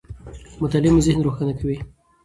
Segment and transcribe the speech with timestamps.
[0.61, 1.77] مطالعه مو ذهن روښانه کوي.